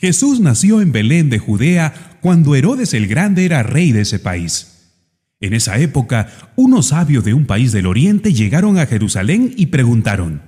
Jesús 0.00 0.40
nació 0.40 0.80
en 0.80 0.92
Belén 0.92 1.28
de 1.28 1.38
Judea 1.38 2.16
cuando 2.22 2.54
Herodes 2.54 2.94
el 2.94 3.06
Grande 3.06 3.44
era 3.44 3.62
rey 3.62 3.92
de 3.92 4.00
ese 4.00 4.18
país. 4.18 4.94
En 5.40 5.52
esa 5.52 5.78
época, 5.78 6.52
unos 6.56 6.86
sabios 6.86 7.22
de 7.22 7.34
un 7.34 7.44
país 7.44 7.70
del 7.72 7.86
oriente 7.86 8.32
llegaron 8.32 8.78
a 8.78 8.86
Jerusalén 8.86 9.52
y 9.58 9.66
preguntaron, 9.66 10.40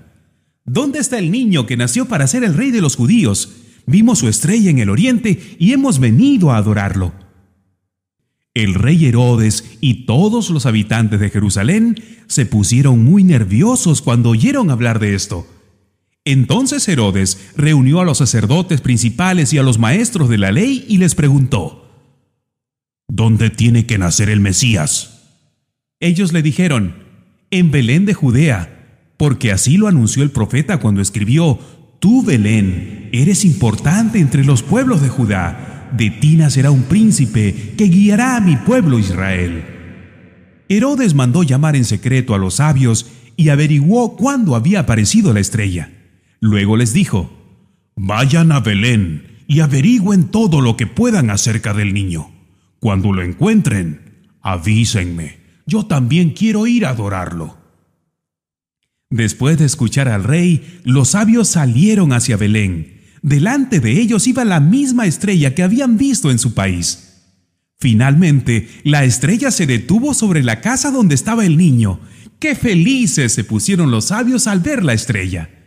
¿Dónde 0.65 1.01
está 1.01 1.19
el 1.19 1.31
niño 1.31 1.67
que 1.67 1.77
nació 1.77 2.07
para 2.07 2.27
ser 2.29 2.45
el 2.45 2.55
rey 2.55 2.71
de 2.71 2.81
los 2.81 2.97
judíos? 2.97 3.53
Vimos 3.85 4.21
su 4.21 4.29
estrella 4.29 4.71
en 4.71 4.79
el 4.79 4.89
oriente 4.89 5.39
y 5.59 5.73
hemos 5.73 5.99
venido 5.99 6.51
a 6.51 6.57
adorarlo. 6.57 7.13
El 8.55 8.73
rey 8.73 9.05
Herodes 9.05 9.77
y 9.83 10.07
todos 10.07 10.49
los 10.49 10.65
habitantes 10.65 11.21
de 11.21 11.29
Jerusalén 11.29 12.03
se 12.27 12.47
pusieron 12.47 13.05
muy 13.05 13.23
nerviosos 13.23 14.01
cuando 14.01 14.31
oyeron 14.31 14.71
hablar 14.71 14.99
de 14.99 15.15
esto. 15.15 15.47
Entonces 16.25 16.87
Herodes 16.89 17.51
reunió 17.57 18.01
a 18.01 18.05
los 18.05 18.19
sacerdotes 18.19 18.81
principales 18.81 19.53
y 19.53 19.59
a 19.59 19.63
los 19.63 19.79
maestros 19.79 20.29
de 20.29 20.39
la 20.39 20.53
ley 20.53 20.85
y 20.89 20.99
les 20.99 21.15
preguntó, 21.15 21.83
¿Dónde 23.09 23.51
tiene 23.51 23.87
que 23.87 23.99
nacer 23.99 24.31
el 24.31 24.41
Mesías? 24.41 25.23
Ellos 26.01 26.33
le 26.33 26.43
dijeron, 26.43 26.95
en 27.51 27.71
Belén 27.71 28.07
de 28.07 28.15
Judea, 28.15 29.13
porque 29.17 29.53
así 29.53 29.77
lo 29.77 29.89
anunció 29.89 30.23
el 30.23 30.31
profeta 30.31 30.79
cuando 30.79 31.03
escribió, 31.03 31.59
Tú, 31.99 32.25
Belén, 32.25 33.11
eres 33.13 33.45
importante 33.45 34.19
entre 34.19 34.45
los 34.45 34.63
pueblos 34.63 35.03
de 35.03 35.09
Judá, 35.09 35.91
de 35.97 36.11
ti 36.11 36.37
nacerá 36.37 36.71
un 36.71 36.85
príncipe 36.85 37.75
que 37.77 37.85
guiará 37.85 38.37
a 38.37 38.41
mi 38.41 38.57
pueblo 38.57 38.99
Israel. 38.99 39.65
Herodes 40.69 41.15
mandó 41.15 41.43
llamar 41.43 41.77
en 41.77 41.85
secreto 41.85 42.35
a 42.35 42.39
los 42.39 42.55
sabios 42.55 43.07
y 43.37 43.51
averiguó 43.51 44.17
cuándo 44.17 44.57
había 44.57 44.81
aparecido 44.81 45.33
la 45.33 45.41
estrella. 45.41 45.91
Luego 46.43 46.77
les 46.77 46.93
dijo, 46.93 47.31
Vayan 47.95 48.51
a 48.51 48.59
Belén 48.59 49.45
y 49.47 49.61
averigüen 49.61 50.25
todo 50.25 50.61
lo 50.61 50.77
que 50.77 50.89
puedan 50.89 51.31
acerca 51.31 51.73
del 51.73 51.95
niño. 51.95 52.33
Cuando 52.81 53.13
lo 53.13 53.23
encuentren, 53.23 54.27
avísenme. 54.41 55.39
Yo 55.67 55.87
también 55.87 56.31
quiero 56.31 56.67
ir 56.67 56.85
a 56.85 56.91
adorarlo. 56.91 57.57
Después 59.09 59.57
de 59.57 59.67
escuchar 59.67 60.09
al 60.09 60.25
rey, 60.25 60.81
los 60.83 61.11
sabios 61.11 61.47
salieron 61.47 62.13
hacia 62.13 62.37
Belén. 62.37 63.03
Delante 63.23 63.79
de 63.79 64.01
ellos 64.01 64.27
iba 64.27 64.45
la 64.45 64.59
misma 64.59 65.07
estrella 65.07 65.55
que 65.55 65.63
habían 65.63 65.97
visto 65.97 66.33
en 66.33 66.41
su 66.41 66.55
país. 66.55 67.23
Finalmente, 67.79 68.69
la 68.83 69.05
estrella 69.05 69.53
se 69.53 69.67
detuvo 69.67 70.13
sobre 70.13 70.43
la 70.43 70.61
casa 70.61 70.91
donde 70.91 71.15
estaba 71.15 71.47
el 71.47 71.57
niño. 71.57 72.01
¡Qué 72.41 72.57
felices 72.57 73.33
se 73.33 73.45
pusieron 73.45 73.93
los 73.93 74.07
sabios 74.07 74.49
al 74.49 74.59
ver 74.59 74.85
la 74.85 74.93
estrella! 74.93 75.62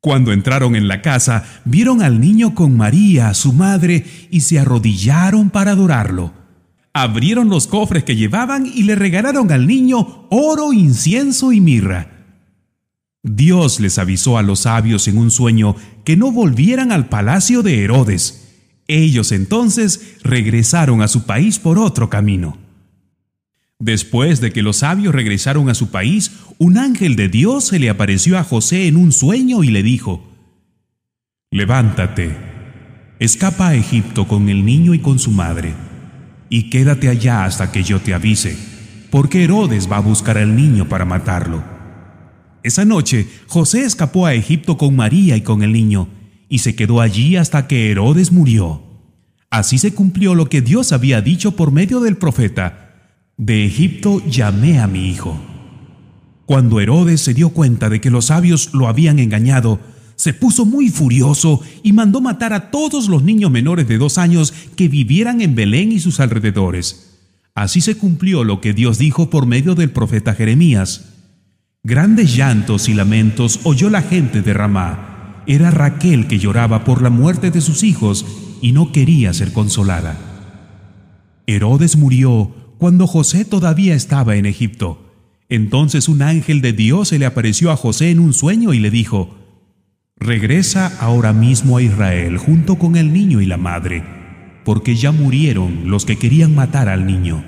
Cuando 0.00 0.32
entraron 0.32 0.76
en 0.76 0.86
la 0.86 1.02
casa, 1.02 1.44
vieron 1.64 2.02
al 2.02 2.20
niño 2.20 2.54
con 2.54 2.76
María, 2.76 3.34
su 3.34 3.52
madre, 3.52 4.06
y 4.30 4.40
se 4.40 4.58
arrodillaron 4.60 5.50
para 5.50 5.72
adorarlo. 5.72 6.32
Abrieron 6.92 7.48
los 7.48 7.66
cofres 7.66 8.04
que 8.04 8.14
llevaban 8.14 8.64
y 8.66 8.84
le 8.84 8.94
regalaron 8.94 9.50
al 9.50 9.66
niño 9.66 10.26
oro, 10.30 10.72
incienso 10.72 11.52
y 11.52 11.60
mirra. 11.60 12.12
Dios 13.24 13.80
les 13.80 13.98
avisó 13.98 14.38
a 14.38 14.42
los 14.42 14.60
sabios 14.60 15.08
en 15.08 15.18
un 15.18 15.32
sueño 15.32 15.74
que 16.04 16.16
no 16.16 16.30
volvieran 16.30 16.92
al 16.92 17.08
palacio 17.08 17.62
de 17.62 17.82
Herodes. 17.82 18.48
Ellos 18.86 19.32
entonces 19.32 20.16
regresaron 20.22 21.02
a 21.02 21.08
su 21.08 21.26
país 21.26 21.58
por 21.58 21.78
otro 21.78 22.08
camino. 22.08 22.67
Después 23.80 24.40
de 24.40 24.50
que 24.50 24.62
los 24.62 24.78
sabios 24.78 25.14
regresaron 25.14 25.68
a 25.68 25.74
su 25.74 25.90
país, 25.90 26.32
un 26.58 26.78
ángel 26.78 27.14
de 27.14 27.28
Dios 27.28 27.68
se 27.68 27.78
le 27.78 27.90
apareció 27.90 28.36
a 28.36 28.42
José 28.42 28.88
en 28.88 28.96
un 28.96 29.12
sueño 29.12 29.62
y 29.62 29.68
le 29.68 29.84
dijo, 29.84 30.24
Levántate, 31.52 32.36
escapa 33.20 33.68
a 33.68 33.74
Egipto 33.76 34.26
con 34.26 34.48
el 34.48 34.64
niño 34.64 34.94
y 34.94 34.98
con 34.98 35.20
su 35.20 35.30
madre, 35.30 35.74
y 36.48 36.70
quédate 36.70 37.08
allá 37.08 37.44
hasta 37.44 37.70
que 37.70 37.84
yo 37.84 38.00
te 38.00 38.14
avise, 38.14 38.56
porque 39.10 39.44
Herodes 39.44 39.90
va 39.90 39.98
a 39.98 40.00
buscar 40.00 40.38
al 40.38 40.56
niño 40.56 40.88
para 40.88 41.04
matarlo. 41.04 41.62
Esa 42.64 42.84
noche, 42.84 43.28
José 43.46 43.84
escapó 43.84 44.26
a 44.26 44.34
Egipto 44.34 44.76
con 44.76 44.96
María 44.96 45.36
y 45.36 45.42
con 45.42 45.62
el 45.62 45.72
niño, 45.72 46.08
y 46.48 46.58
se 46.58 46.74
quedó 46.74 47.00
allí 47.00 47.36
hasta 47.36 47.68
que 47.68 47.92
Herodes 47.92 48.32
murió. 48.32 48.82
Así 49.50 49.78
se 49.78 49.94
cumplió 49.94 50.34
lo 50.34 50.48
que 50.48 50.62
Dios 50.62 50.92
había 50.92 51.22
dicho 51.22 51.54
por 51.54 51.70
medio 51.70 52.00
del 52.00 52.16
profeta, 52.16 52.87
de 53.38 53.64
Egipto 53.64 54.20
llamé 54.26 54.80
a 54.80 54.88
mi 54.88 55.08
hijo. 55.08 55.40
Cuando 56.44 56.80
Herodes 56.80 57.20
se 57.20 57.34
dio 57.34 57.50
cuenta 57.50 57.88
de 57.88 58.00
que 58.00 58.10
los 58.10 58.26
sabios 58.26 58.70
lo 58.74 58.88
habían 58.88 59.20
engañado, 59.20 59.78
se 60.16 60.34
puso 60.34 60.66
muy 60.66 60.88
furioso 60.88 61.62
y 61.84 61.92
mandó 61.92 62.20
matar 62.20 62.52
a 62.52 62.72
todos 62.72 63.08
los 63.08 63.22
niños 63.22 63.52
menores 63.52 63.86
de 63.86 63.96
dos 63.96 64.18
años 64.18 64.52
que 64.74 64.88
vivieran 64.88 65.40
en 65.40 65.54
Belén 65.54 65.92
y 65.92 66.00
sus 66.00 66.18
alrededores. 66.18 67.20
Así 67.54 67.80
se 67.80 67.96
cumplió 67.96 68.42
lo 68.42 68.60
que 68.60 68.72
Dios 68.74 68.98
dijo 68.98 69.30
por 69.30 69.46
medio 69.46 69.76
del 69.76 69.90
profeta 69.90 70.34
Jeremías. 70.34 71.14
Grandes 71.84 72.34
llantos 72.34 72.88
y 72.88 72.94
lamentos 72.94 73.60
oyó 73.62 73.88
la 73.88 74.02
gente 74.02 74.42
de 74.42 74.52
Ramá. 74.52 75.44
Era 75.46 75.70
Raquel 75.70 76.26
que 76.26 76.40
lloraba 76.40 76.84
por 76.84 77.02
la 77.02 77.10
muerte 77.10 77.52
de 77.52 77.60
sus 77.60 77.84
hijos 77.84 78.26
y 78.60 78.72
no 78.72 78.90
quería 78.90 79.32
ser 79.32 79.52
consolada. 79.52 80.18
Herodes 81.46 81.96
murió 81.96 82.57
cuando 82.78 83.06
José 83.06 83.44
todavía 83.44 83.94
estaba 83.94 84.36
en 84.36 84.46
Egipto. 84.46 85.04
Entonces 85.48 86.08
un 86.08 86.22
ángel 86.22 86.60
de 86.60 86.72
Dios 86.72 87.08
se 87.08 87.18
le 87.18 87.26
apareció 87.26 87.70
a 87.70 87.76
José 87.76 88.10
en 88.10 88.20
un 88.20 88.32
sueño 88.32 88.72
y 88.72 88.78
le 88.78 88.90
dijo, 88.90 89.36
Regresa 90.20 90.96
ahora 91.00 91.32
mismo 91.32 91.76
a 91.76 91.82
Israel 91.82 92.38
junto 92.38 92.76
con 92.76 92.96
el 92.96 93.12
niño 93.12 93.40
y 93.40 93.46
la 93.46 93.56
madre, 93.56 94.02
porque 94.64 94.96
ya 94.96 95.12
murieron 95.12 95.90
los 95.90 96.04
que 96.04 96.16
querían 96.16 96.54
matar 96.54 96.88
al 96.88 97.06
niño. 97.06 97.44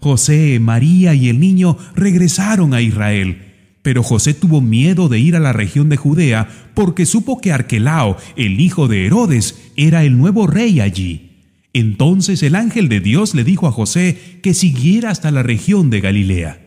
José, 0.00 0.60
María 0.60 1.14
y 1.14 1.28
el 1.28 1.40
niño 1.40 1.76
regresaron 1.96 2.74
a 2.74 2.80
Israel, 2.80 3.54
pero 3.82 4.02
José 4.02 4.34
tuvo 4.34 4.60
miedo 4.60 5.08
de 5.08 5.18
ir 5.18 5.34
a 5.34 5.40
la 5.40 5.52
región 5.52 5.88
de 5.88 5.96
Judea 5.96 6.48
porque 6.74 7.06
supo 7.06 7.40
que 7.40 7.52
Arquelao, 7.52 8.16
el 8.36 8.60
hijo 8.60 8.86
de 8.86 9.06
Herodes, 9.06 9.72
era 9.76 10.04
el 10.04 10.16
nuevo 10.16 10.46
rey 10.46 10.80
allí. 10.80 11.33
Entonces 11.74 12.42
el 12.44 12.54
ángel 12.54 12.88
de 12.88 13.00
Dios 13.00 13.34
le 13.34 13.44
dijo 13.44 13.66
a 13.66 13.72
José 13.72 14.38
que 14.42 14.54
siguiera 14.54 15.10
hasta 15.10 15.30
la 15.32 15.42
región 15.42 15.90
de 15.90 16.00
Galilea. 16.00 16.60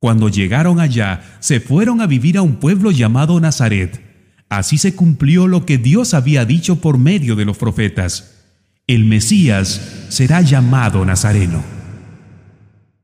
Cuando 0.00 0.28
llegaron 0.28 0.80
allá, 0.80 1.38
se 1.40 1.60
fueron 1.60 2.00
a 2.00 2.06
vivir 2.06 2.38
a 2.38 2.42
un 2.42 2.56
pueblo 2.56 2.90
llamado 2.90 3.38
Nazaret. 3.38 4.02
Así 4.48 4.78
se 4.78 4.94
cumplió 4.94 5.46
lo 5.46 5.66
que 5.66 5.78
Dios 5.78 6.14
había 6.14 6.44
dicho 6.44 6.80
por 6.80 6.98
medio 6.98 7.36
de 7.36 7.44
los 7.44 7.58
profetas. 7.58 8.42
El 8.86 9.04
Mesías 9.04 10.06
será 10.08 10.40
llamado 10.40 11.04
Nazareno. 11.04 11.73